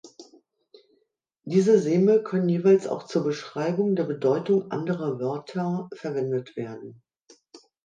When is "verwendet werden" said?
5.93-7.03